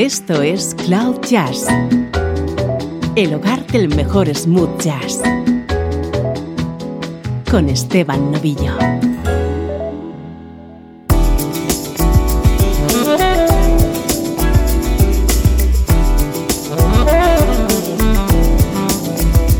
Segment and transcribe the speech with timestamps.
[0.00, 1.66] Esto es Cloud Jazz,
[3.16, 5.20] el hogar del mejor smooth jazz,
[7.50, 8.72] con Esteban Novillo.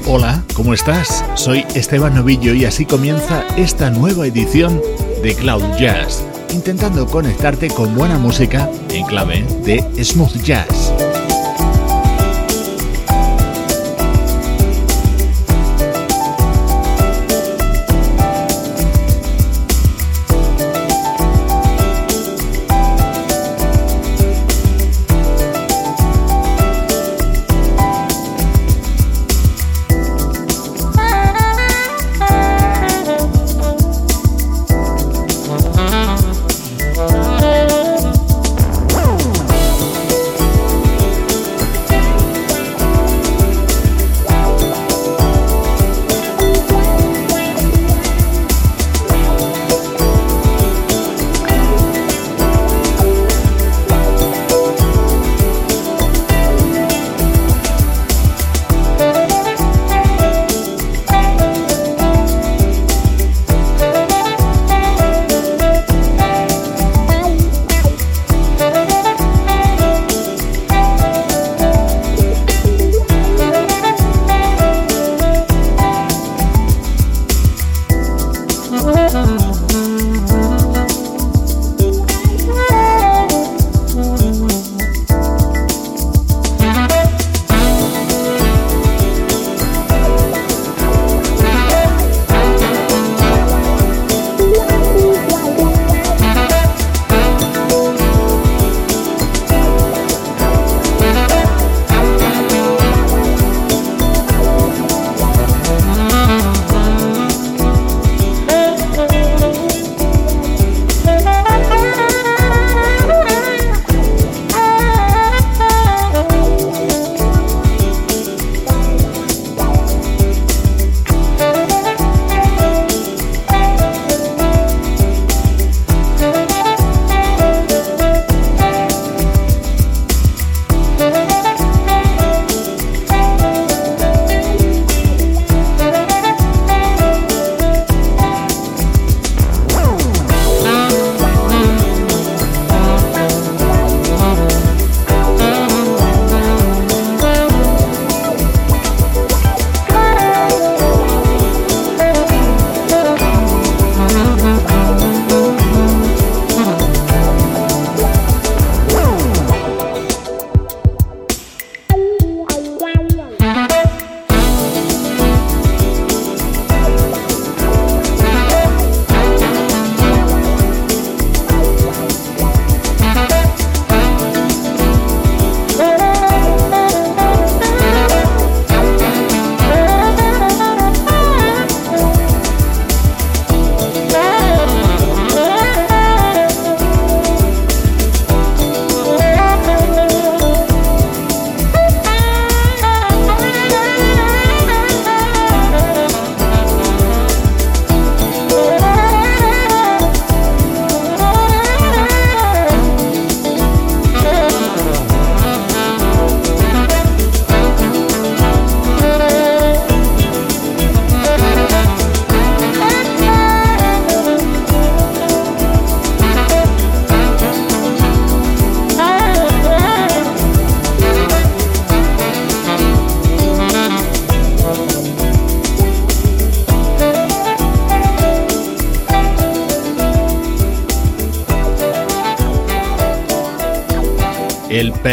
[0.07, 1.23] Hola, ¿cómo estás?
[1.35, 4.81] Soy Esteban Novillo y así comienza esta nueva edición
[5.23, 11.10] de Cloud Jazz intentando conectarte con buena música en clave de smooth jazz.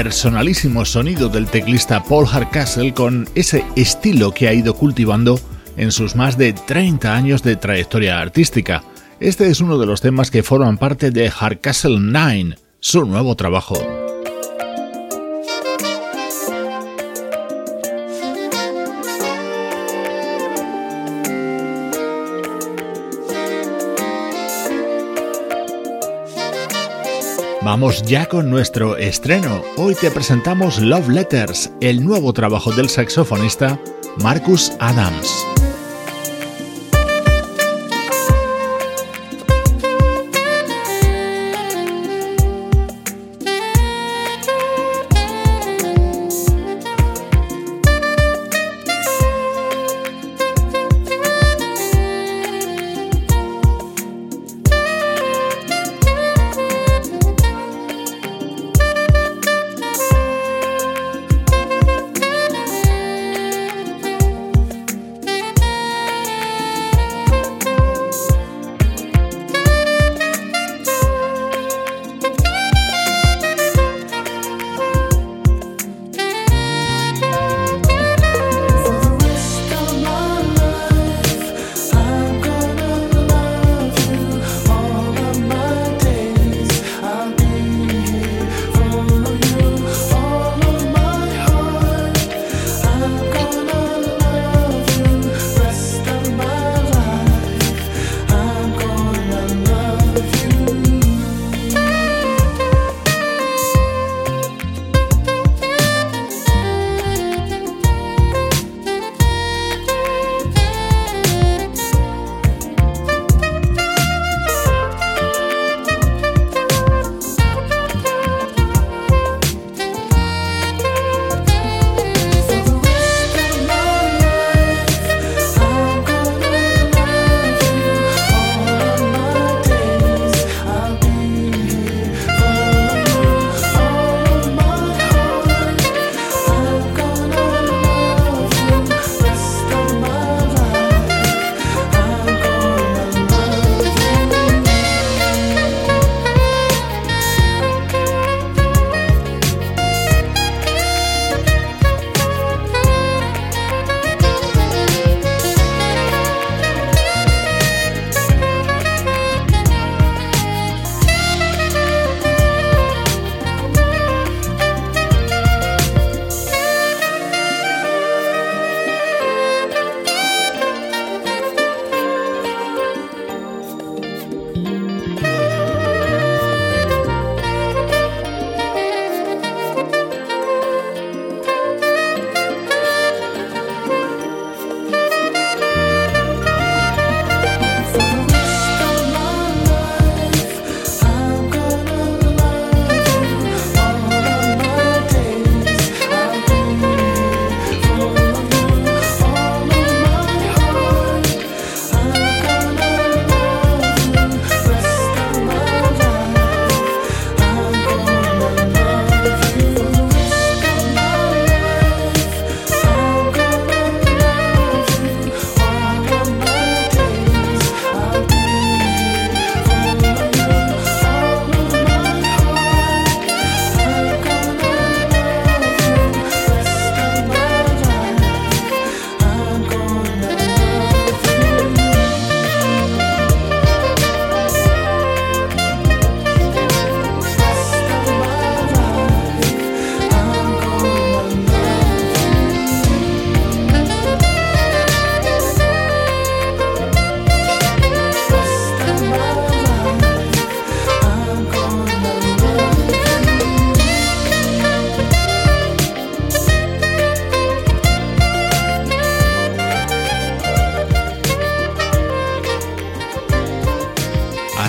[0.03, 5.39] Personalísimo sonido del teclista Paul Hardcastle con ese estilo que ha ido cultivando
[5.75, 8.83] en sus más de 30 años de trayectoria artística.
[9.19, 14.06] Este es uno de los temas que forman parte de Hardcastle 9, su nuevo trabajo.
[27.67, 29.61] Vamos ya con nuestro estreno.
[29.75, 33.77] Hoy te presentamos Love Letters, el nuevo trabajo del saxofonista
[34.23, 35.56] Marcus Adams.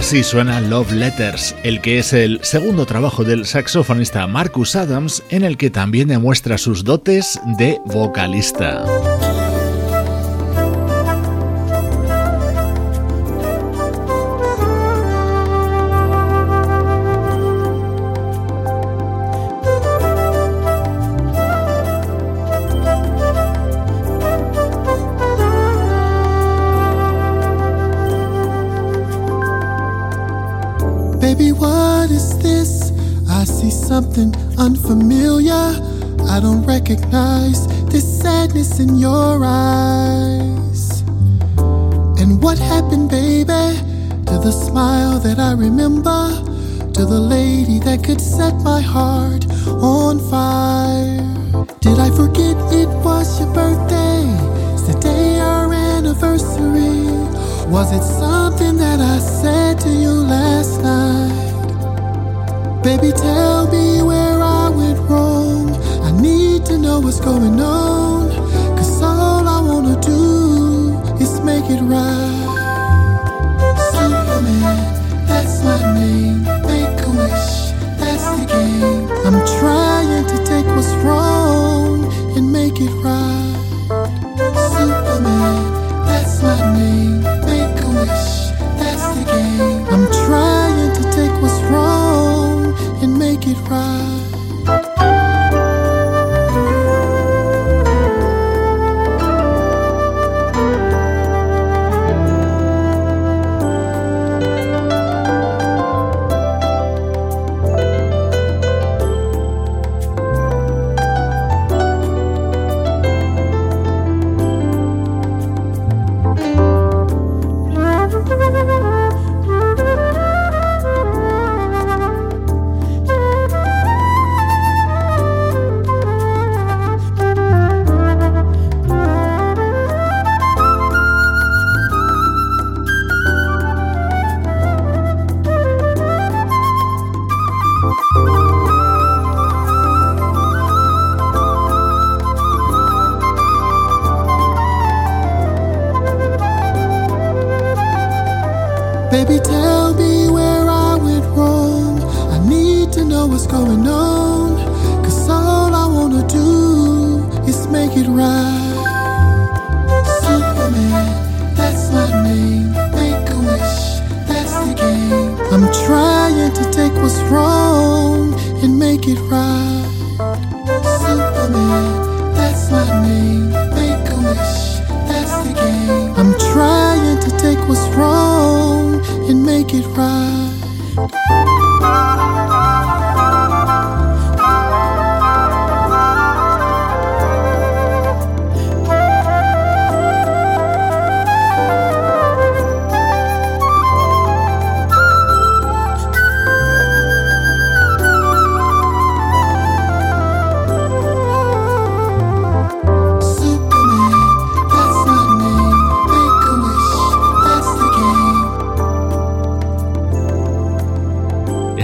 [0.09, 5.45] Así suena Love Letters, el que es el segundo trabajo del saxofonista Marcus Adams en
[5.45, 8.87] el que también demuestra sus dotes de vocalista.
[36.88, 41.02] Recognize this sadness in your eyes.
[42.18, 43.76] And what happened, baby,
[44.25, 46.30] to the smile that I remember?
[46.95, 51.66] To the lady that could set my heart on fire?
[51.80, 54.25] Did I forget it was your birthday?
[54.73, 57.04] It's the day our anniversary.
[57.68, 61.49] Was it something that I said to you last night?
[62.83, 63.98] Baby, tell me
[66.99, 68.28] know what's going on.
[68.76, 72.47] Cause all I wanna do is make it right.
[73.93, 76.48] Superman, that's my name.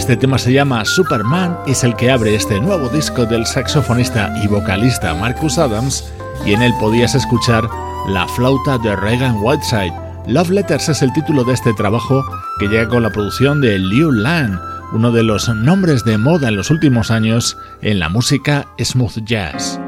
[0.04, 4.46] Este tema se llama Superman, es el que abre este nuevo disco del saxofonista y
[4.46, 6.12] vocalista Marcus Adams,
[6.44, 7.66] y en él podías escuchar
[8.08, 9.94] la flauta de Reagan Whiteside.
[10.26, 12.22] Love Letters es el título de este trabajo
[12.58, 14.60] que llega con la producción de Liu Lan,
[14.92, 19.80] uno de los nombres de moda en los últimos años en la música smooth jazz.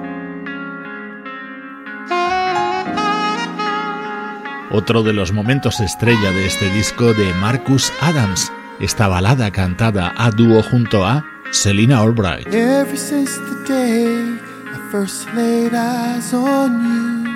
[4.71, 10.31] Otro de los momentos estrella de este disco de Marcus Adams esta balada cantada a
[10.31, 12.47] dúo junto a Selena Albright.
[12.53, 17.27] Ever since the day I first laid eyes on you,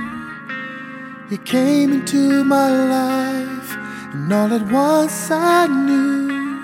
[1.30, 3.76] you came into my life,
[4.12, 6.60] and all at once I knew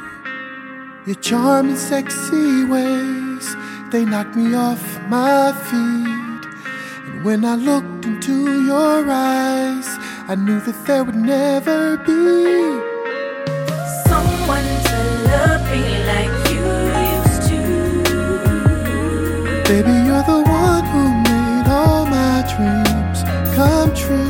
[1.06, 3.56] your charming, sexy ways.
[3.92, 6.44] They knocked me off my feet,
[7.06, 9.86] and when I looked into your eyes,
[10.28, 12.85] I knew that there would never be
[19.68, 23.24] Baby, you're the one who made all my dreams
[23.56, 24.25] come true.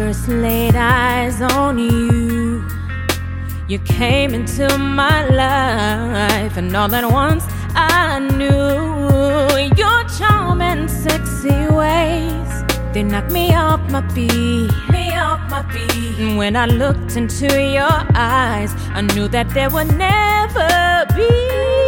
[0.00, 2.66] first laid eyes on you,
[3.68, 11.60] you came into my life, and all at once I knew your charm and sexy
[11.80, 12.50] ways.
[12.94, 14.70] They knocked me off my feet.
[14.90, 16.18] Me off my feet.
[16.18, 21.79] And when I looked into your eyes, I knew that there would never be.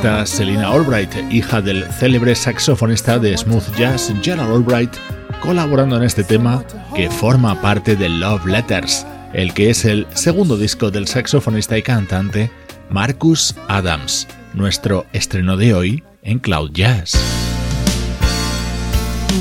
[0.00, 4.92] pianista Selina Albright, hija del célebre saxofonista de smooth jazz Gerald Albright,
[5.40, 6.64] colaborando en este tema
[6.94, 11.82] que forma parte de Love Letters, el que es el segundo disco del saxofonista y
[11.82, 12.50] cantante
[12.88, 17.14] Marcus Adams, nuestro estreno de hoy en Cloud Jazz.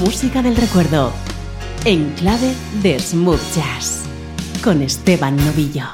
[0.02, 1.14] Música del recuerdo,
[1.86, 4.04] en clave de smooth jazz,
[4.62, 5.86] con Esteban Novillo.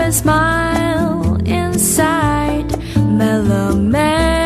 [0.00, 4.39] And smile inside, Mellow On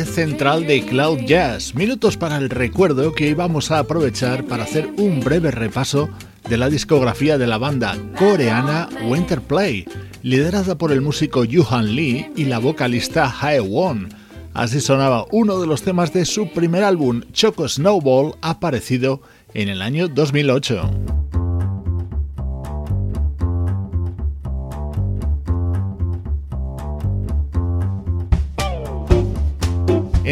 [0.00, 1.74] Central de Cloud Jazz.
[1.74, 6.08] Minutos para el recuerdo que íbamos a aprovechar para hacer un breve repaso
[6.48, 9.84] de la discografía de la banda coreana Winterplay,
[10.22, 14.08] liderada por el músico Yuhan Lee y la vocalista Hae Won
[14.54, 19.20] Así sonaba uno de los temas de su primer álbum, Choco Snowball, aparecido
[19.52, 21.31] en el año 2008.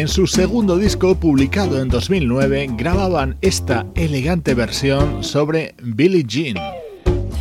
[0.01, 6.55] En su segundo disco, publicado en 2009, grababan esta elegante versión sobre Billie Jean.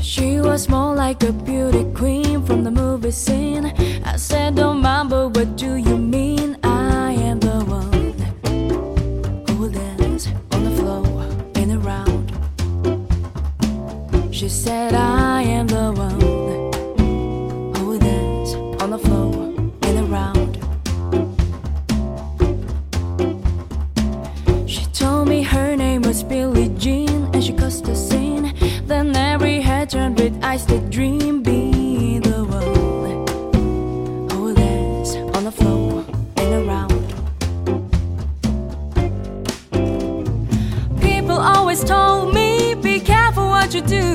[0.03, 3.73] She was more like a beauty queen from the movie scene.
[4.05, 6.59] I said, Don't mind, but what do you mean?
[6.63, 8.13] I am the one
[9.49, 11.03] who dance on the floor
[11.55, 12.31] in a round.
[14.31, 15.67] She said, I am
[30.01, 33.27] head with eyes that dream be the one
[34.31, 36.05] oh, who dance on the floor
[36.37, 37.01] and around.
[41.01, 44.07] People always told me, be careful what you do.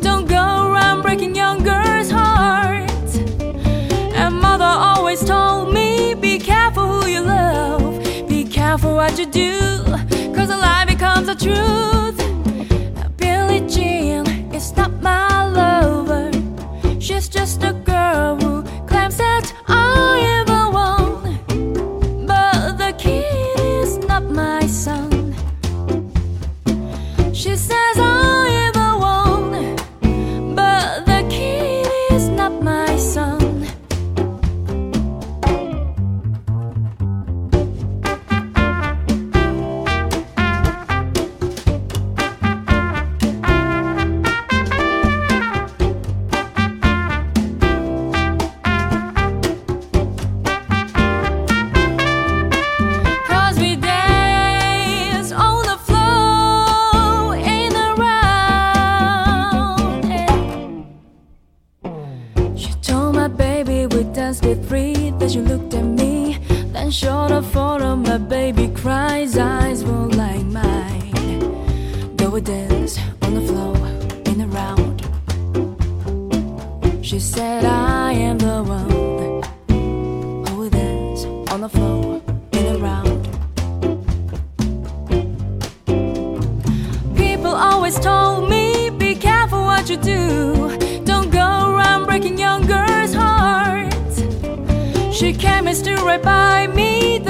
[0.00, 3.16] Don't go around breaking young girls' hearts.
[4.20, 7.82] And mother always told me, be careful who you love.
[8.28, 9.82] Be careful what you do,
[10.34, 11.91] cause a lie becomes a truth.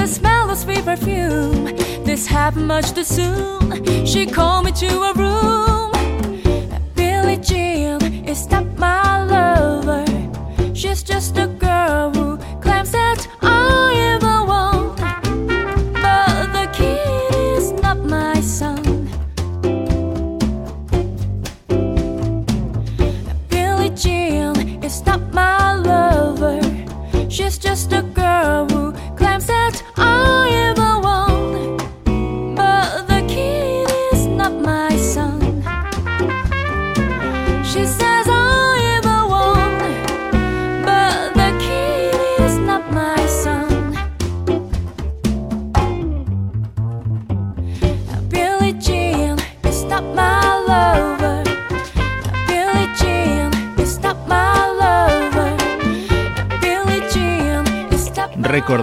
[0.03, 1.63] the smell of sweet perfume.
[2.03, 4.05] This happened much too soon.
[4.05, 5.91] She called me to a room.
[6.93, 10.05] Billie Jean is not my lover.
[10.75, 12.32] She's just a girl who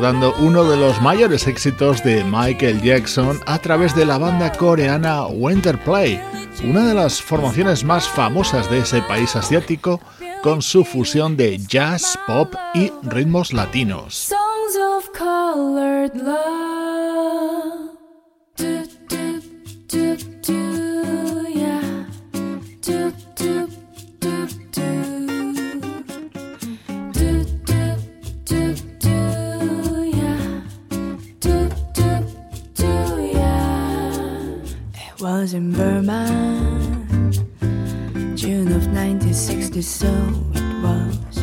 [0.01, 5.27] recordando uno de los mayores éxitos de Michael Jackson a través de la banda coreana
[5.27, 6.19] Winterplay,
[6.65, 10.01] una de las formaciones más famosas de ese país asiático
[10.43, 14.33] con su fusión de jazz, pop y ritmos latinos.
[35.33, 36.27] Was in Burma,
[38.35, 40.09] June of 1960, so
[40.55, 41.35] it was.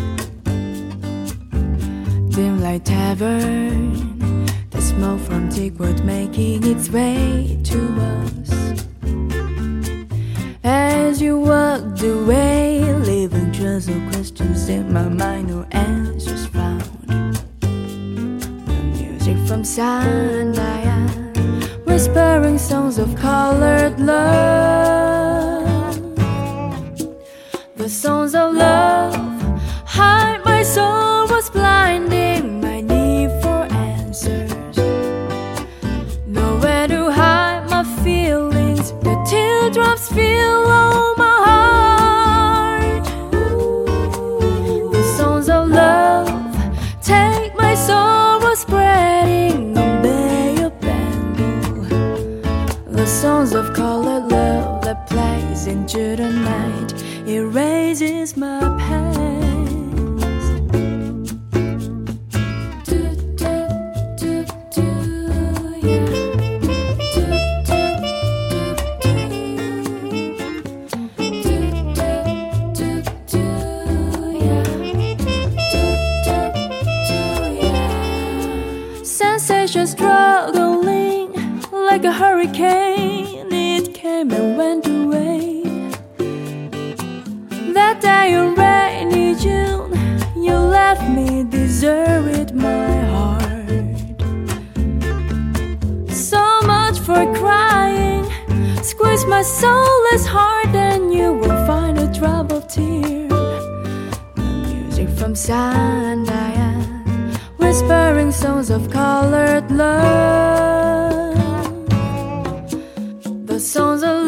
[2.35, 7.86] Dim light tavern, the smoke from teakwood making its way to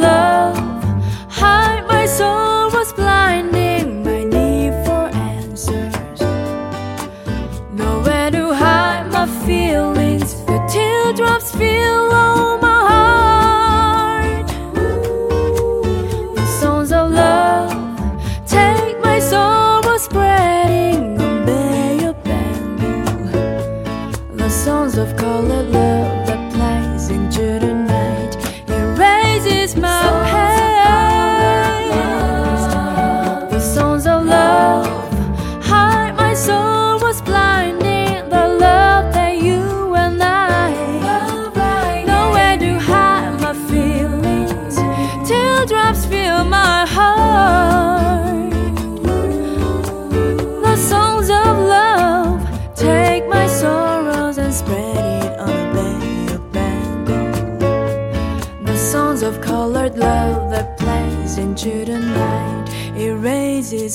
[0.09, 0.68] love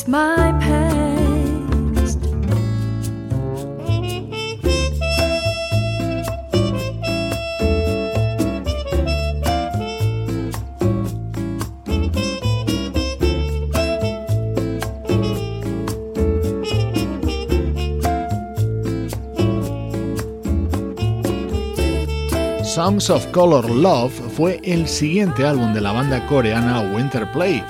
[0.08, 1.04] my past.
[22.74, 27.62] Songs of Color Love fue el siguiente álbum de la banda coreana Winterplay,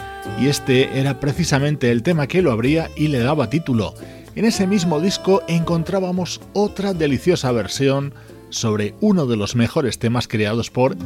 [0.44, 3.94] y este era precisamente el tema que lo abría y le daba título.
[4.34, 8.12] En ese mismo disco encontrábamos otra deliciosa versión
[8.50, 10.96] sobre uno de los mejores temas creados por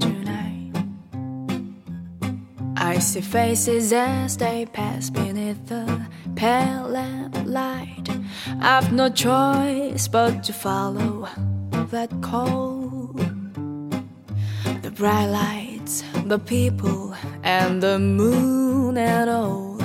[0.00, 0.41] tonight.
[3.02, 8.08] See faces as they pass beneath the pale lamplight.
[8.60, 11.28] I've no choice but to follow
[11.90, 13.10] that call.
[14.82, 19.78] The bright lights, the people, and the moon and all.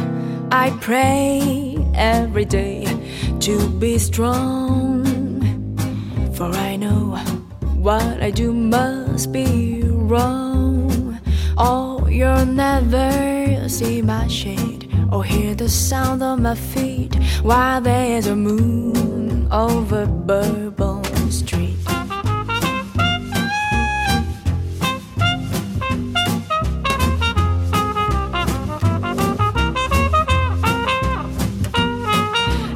[0.51, 2.85] I pray every day
[3.39, 5.03] to be strong.
[6.35, 7.17] For I know
[7.81, 11.19] what I do must be wrong.
[11.57, 18.25] Oh, you'll never see my shade or hear the sound of my feet while there's
[18.25, 21.77] a moon over Bourbon Street.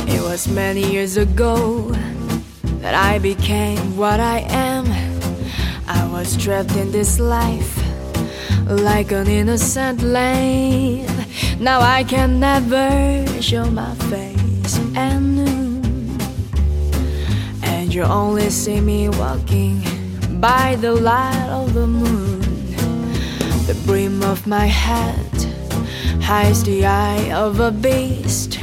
[0.08, 1.89] It was many years ago
[2.84, 4.86] that I became what I am.
[5.88, 7.81] I was trapped in this life
[8.76, 11.26] like an innocent lamb.
[11.60, 15.82] Now I can never show my face anew,
[17.64, 19.82] and you only see me walking
[20.40, 22.40] by the light of the moon.
[23.68, 25.48] The brim of my hat
[26.22, 28.60] hides the eye of a beast,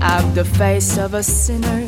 [0.00, 1.86] I've the face of a sinner,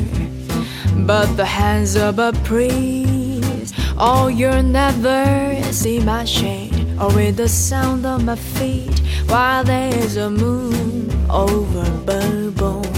[1.05, 3.75] but the hands of a priest.
[3.97, 6.64] Oh, you'll never see my shame
[6.99, 12.94] or with the sound of my feet while there's a moon over Bourbon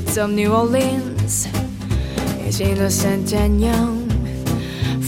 [0.00, 1.46] streets of New Orleans
[2.46, 4.08] is innocent and young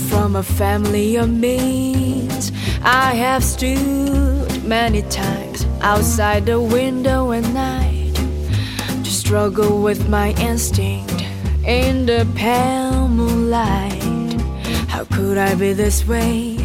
[0.08, 2.52] from a family of means.
[2.82, 8.14] I have stood many times outside the window at night
[9.04, 11.22] to struggle with my instinct
[11.64, 14.02] in the pale moonlight.
[14.88, 16.56] How could I be this way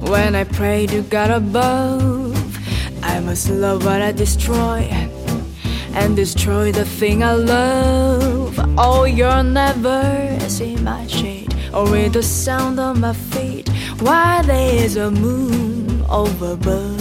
[0.00, 2.36] when I pray to God above?
[3.02, 4.99] I must love what I destroy
[6.00, 8.58] and destroy the thing I love.
[8.78, 13.68] Oh, you'll never see my shade or hear the sound of my feet
[14.00, 16.99] while there's a moon over above.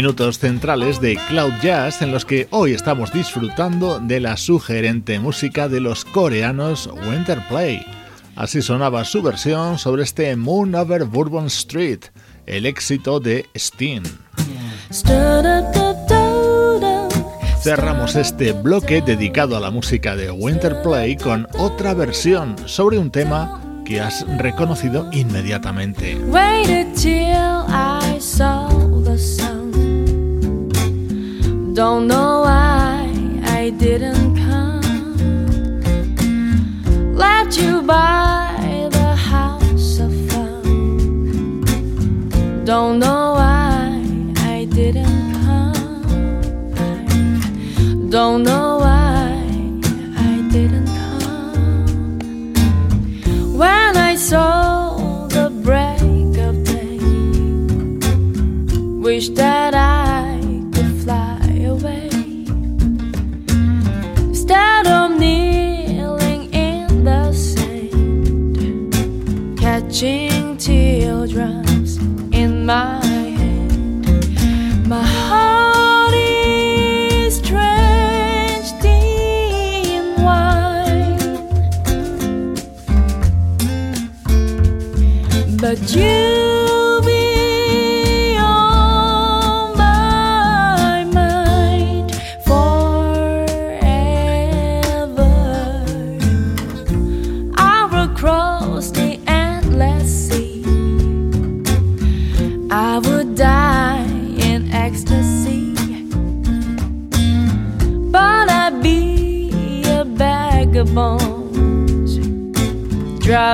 [0.00, 5.68] Minutos centrales de Cloud Jazz en los que hoy estamos disfrutando de la sugerente música
[5.68, 7.84] de los coreanos Winterplay.
[8.34, 12.00] Así sonaba su versión sobre este Moon Over Bourbon Street,
[12.46, 14.04] el éxito de Steen.
[17.62, 23.60] Cerramos este bloque dedicado a la música de Winterplay con otra versión sobre un tema
[23.84, 26.16] que has reconocido inmediatamente.
[31.80, 33.08] Don't know why
[33.58, 34.82] I didn't come.
[37.16, 41.64] Let you buy the house of fun.
[42.66, 43.98] Don't know why
[44.54, 46.90] I didn't come.
[48.10, 48.59] Don't know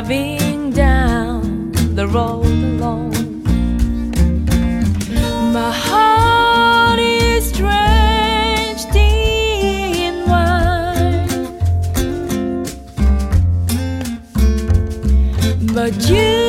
[0.02, 3.42] driving down the road alone.
[5.54, 11.46] My heart is drenched in wine,
[15.72, 16.45] but you.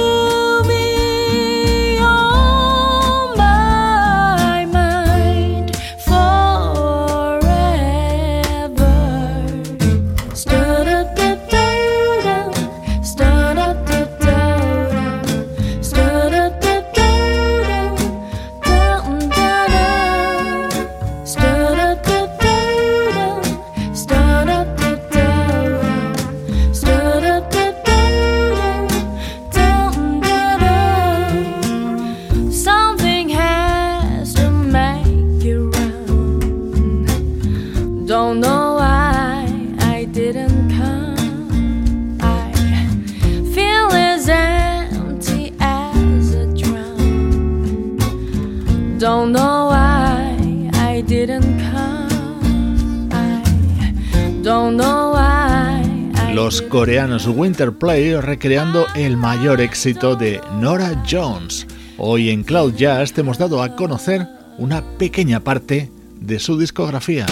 [57.27, 61.67] Coreanos Winterplay recreando el mayor éxito de Nora Jones.
[61.97, 67.25] Hoy en Cloud Jazz hemos dado a conocer una pequeña parte de su discografía.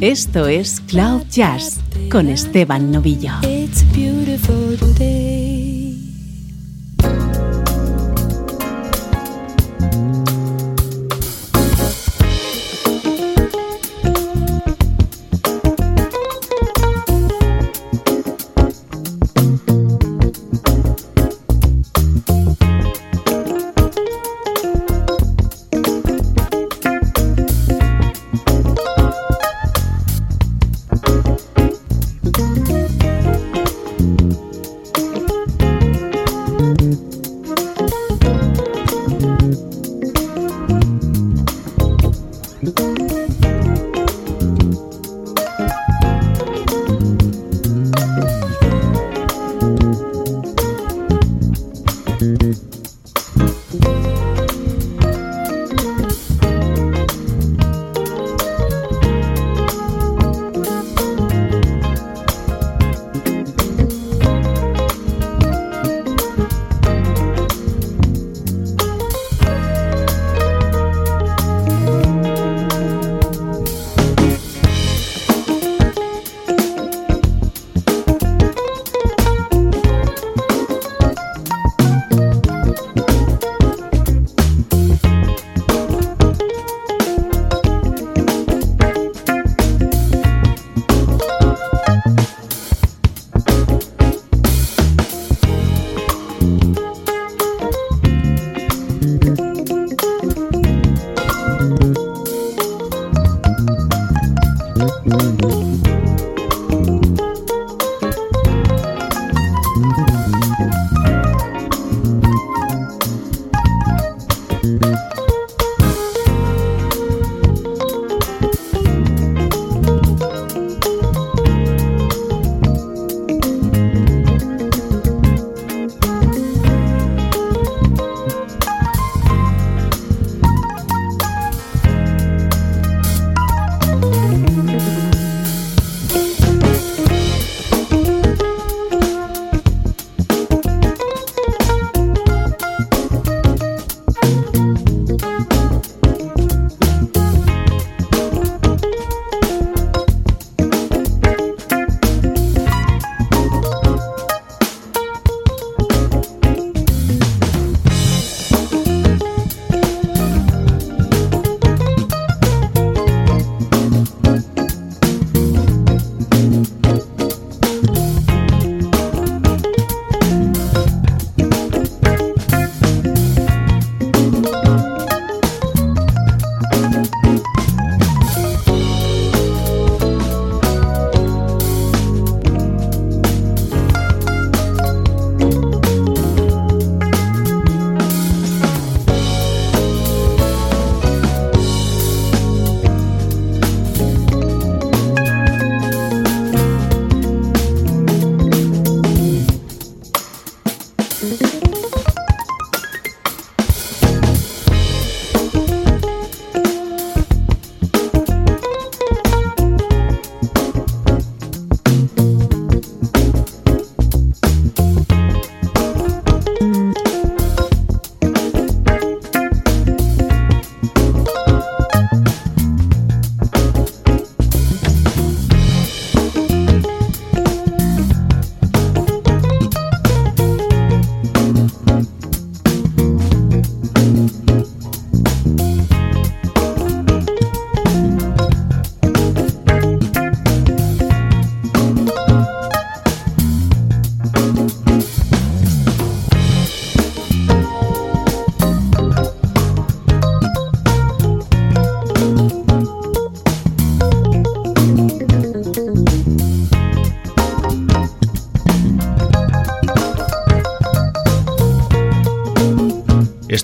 [0.00, 3.32] Esto es Cloud Jazz con Esteban Novillo.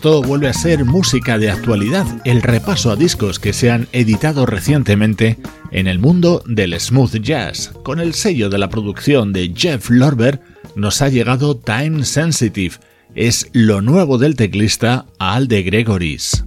[0.05, 5.39] Vuelve a ser música de actualidad, el repaso a discos que se han editado recientemente
[5.71, 7.73] en el mundo del smooth jazz.
[7.83, 10.43] Con el sello de la producción de Jeff Lorber
[10.77, 12.75] nos ha llegado Time Sensitive,
[13.15, 16.45] es lo nuevo del teclista Al de Gregoris.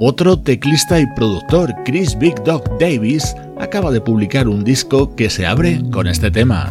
[0.00, 5.44] Otro teclista y productor, Chris Big Dog Davis, acaba de publicar un disco que se
[5.44, 6.70] abre con este tema.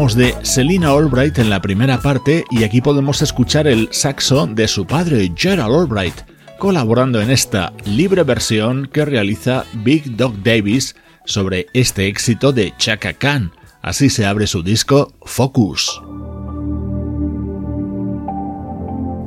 [0.00, 4.86] De Selina Albright en la primera parte y aquí podemos escuchar el saxo de su
[4.86, 6.14] padre Gerald Albright,
[6.58, 10.96] colaborando en esta libre versión que realiza Big Dog Davis
[11.26, 13.52] sobre este éxito de Chaka Khan.
[13.82, 16.00] Así se abre su disco Focus.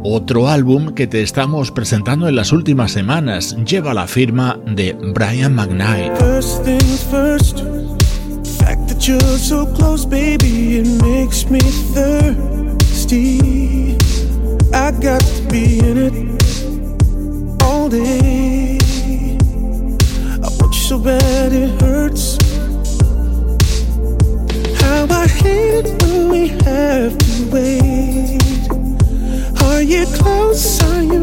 [0.04, 5.54] Otro álbum que te estamos presentando en las últimas semanas lleva la firma de Brian
[5.54, 6.14] McKnight.
[8.66, 13.38] That you're so close, baby, it makes me thirsty.
[14.74, 16.14] I got to be in it
[17.62, 18.80] all day.
[20.42, 22.38] I want you so bad it hurts.
[24.82, 28.42] How I hate it when we have to wait.
[29.64, 30.82] Are you close?
[30.84, 31.23] Are you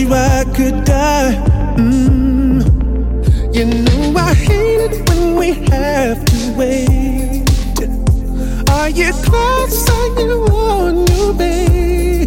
[0.00, 1.34] you, I could die.
[1.76, 2.64] Mm,
[3.54, 7.44] you know I hate it when we have to wait.
[8.70, 9.88] Are you close?
[9.90, 12.24] Are you on your way?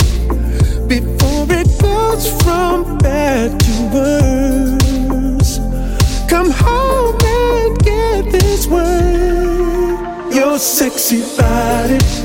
[0.88, 5.58] Before it goes from bad to worse.
[6.30, 10.34] Come home and get this word.
[10.34, 12.23] Your sexy body.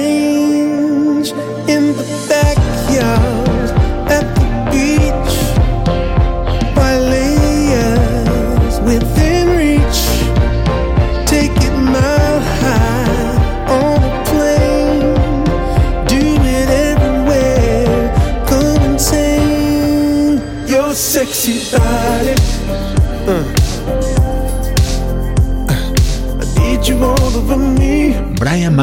[0.00, 0.49] bring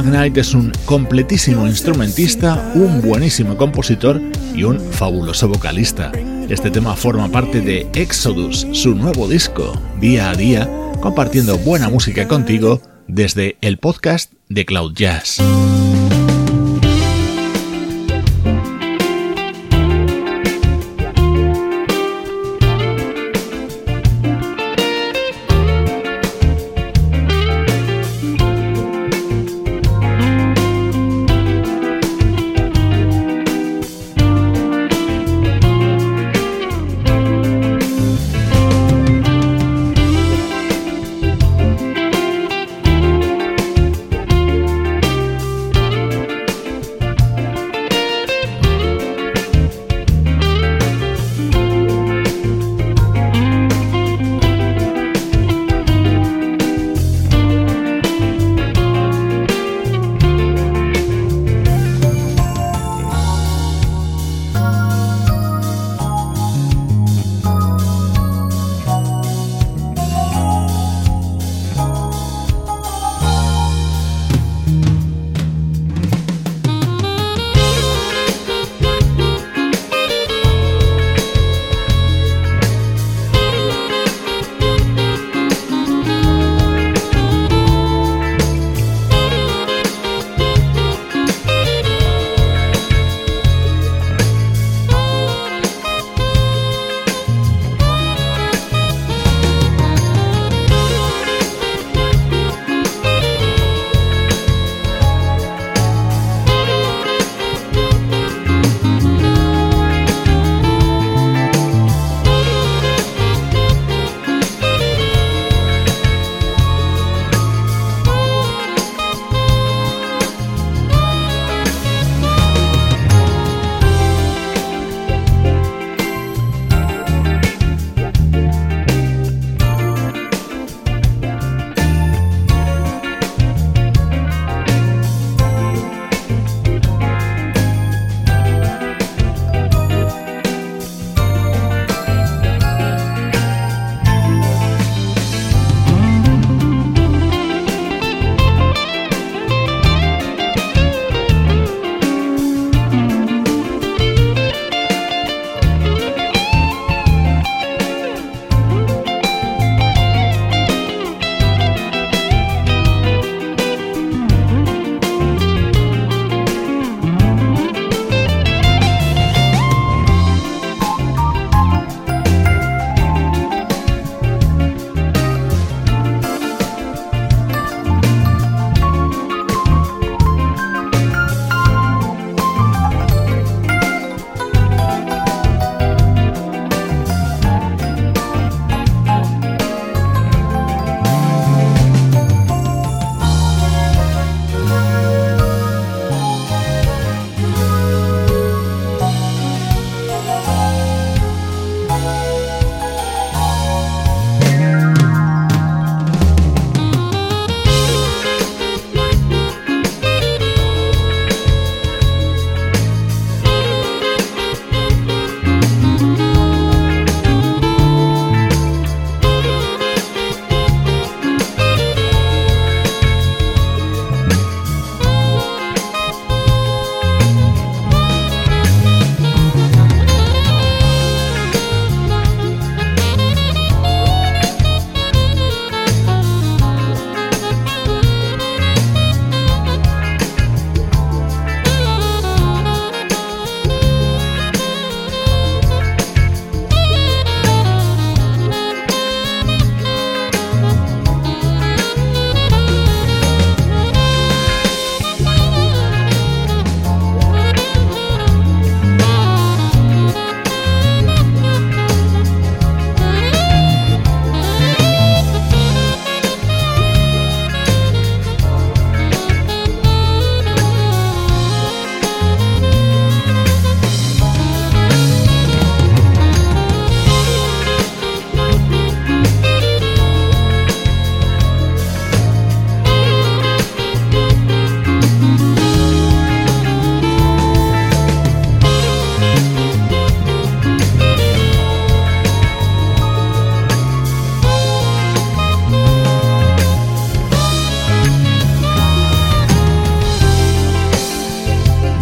[0.08, 4.22] McKnight es un completísimo instrumentista, un buenísimo compositor
[4.56, 6.14] y un fabuloso vocalista.
[6.48, 10.70] Este tema forma parte de Exodus, su nuevo disco, día a día,
[11.02, 15.42] compartiendo buena música contigo desde el podcast de Cloud Jazz.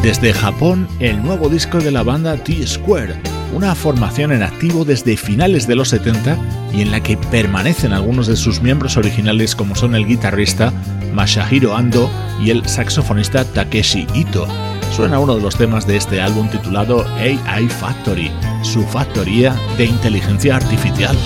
[0.06, 3.16] Desde Japón, el nuevo disco de la banda T-Square,
[3.56, 6.38] una formación en activo desde finales de los 70
[6.72, 10.72] y en la que permanecen algunos de sus miembros originales como son el guitarrista
[11.12, 12.08] Masahiro Ando
[12.39, 14.47] y el saxofonista Takeshi Ito.
[14.95, 18.32] Suena uno de los temas de este álbum titulado AI Factory,
[18.62, 21.18] su factoría de inteligencia artificial.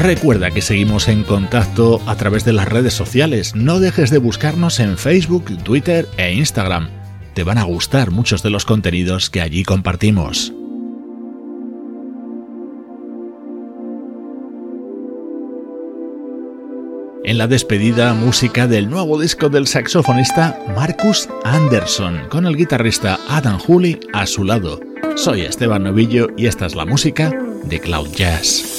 [0.00, 3.54] Recuerda que seguimos en contacto a través de las redes sociales.
[3.54, 6.88] No dejes de buscarnos en Facebook, Twitter e Instagram.
[7.34, 10.54] Te van a gustar muchos de los contenidos que allí compartimos.
[17.22, 23.58] En la despedida, música del nuevo disco del saxofonista Marcus Anderson, con el guitarrista Adam
[23.58, 24.80] Hooley a su lado.
[25.16, 27.30] Soy Esteban Novillo y esta es la música
[27.64, 28.78] de Cloud Jazz.